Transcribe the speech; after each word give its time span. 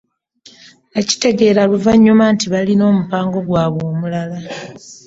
Nakitegeera 0.91 1.61
luvannyuma 1.71 2.23
nti 2.33 2.45
baalina 2.51 2.83
omupango 2.91 3.37
gwabwe 3.47 3.83
omulala. 3.91 4.39